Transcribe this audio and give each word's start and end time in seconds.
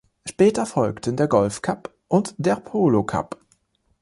Später 0.27 0.65
folgten 0.65 1.15
der 1.15 1.27
"Golf-Cup" 1.27 1.93
und 2.07 2.33
der 2.39 2.55
"Polo-Cup". 2.55 3.37